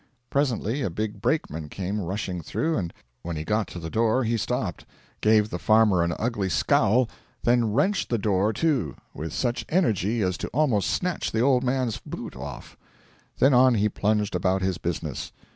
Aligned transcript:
Presently 0.31 0.81
a 0.81 0.89
big 0.89 1.21
brakeman 1.21 1.69
came 1.69 2.01
rushing 2.01 2.41
through, 2.41 2.75
and 2.75 2.91
when 3.21 3.35
he 3.35 3.43
got 3.43 3.67
to 3.67 3.77
the 3.77 3.91
door 3.91 4.23
he 4.23 4.35
stopped, 4.35 4.83
gave 5.21 5.51
the 5.51 5.59
farmer 5.59 6.01
an 6.01 6.15
ugly 6.17 6.49
scowl, 6.49 7.07
then 7.43 7.71
wrenched 7.71 8.09
the 8.09 8.17
door 8.17 8.51
to 8.53 8.95
with 9.13 9.31
such 9.31 9.63
energy 9.69 10.23
as 10.23 10.39
to 10.39 10.47
almost 10.47 10.89
snatch 10.89 11.31
the 11.31 11.41
old 11.41 11.63
man's 11.63 11.99
boot 11.99 12.35
off. 12.35 12.75
Then 13.37 13.53
on 13.53 13.75
he 13.75 13.89
plunged 13.89 14.33
about 14.33 14.63
his 14.63 14.79
business. 14.79 15.31